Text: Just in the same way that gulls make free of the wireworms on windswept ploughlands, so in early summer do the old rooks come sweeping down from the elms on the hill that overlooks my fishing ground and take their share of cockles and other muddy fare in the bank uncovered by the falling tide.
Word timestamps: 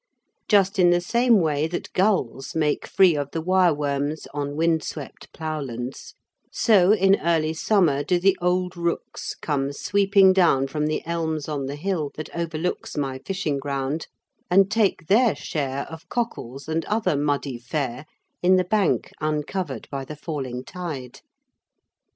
Just 0.47 0.79
in 0.79 0.89
the 0.89 0.99
same 0.99 1.39
way 1.39 1.67
that 1.67 1.93
gulls 1.93 2.55
make 2.55 2.87
free 2.87 3.15
of 3.15 3.29
the 3.33 3.39
wireworms 3.39 4.25
on 4.33 4.55
windswept 4.55 5.31
ploughlands, 5.31 6.15
so 6.51 6.91
in 6.91 7.19
early 7.19 7.53
summer 7.53 8.03
do 8.03 8.19
the 8.19 8.35
old 8.41 8.75
rooks 8.75 9.35
come 9.35 9.71
sweeping 9.71 10.33
down 10.33 10.65
from 10.65 10.87
the 10.87 11.05
elms 11.05 11.47
on 11.47 11.67
the 11.67 11.75
hill 11.75 12.09
that 12.15 12.35
overlooks 12.35 12.97
my 12.97 13.19
fishing 13.19 13.59
ground 13.59 14.07
and 14.49 14.71
take 14.71 15.05
their 15.05 15.35
share 15.35 15.85
of 15.87 16.09
cockles 16.09 16.67
and 16.67 16.83
other 16.85 17.15
muddy 17.15 17.59
fare 17.59 18.07
in 18.41 18.55
the 18.55 18.63
bank 18.63 19.11
uncovered 19.21 19.87
by 19.91 20.03
the 20.03 20.15
falling 20.15 20.63
tide. 20.63 21.19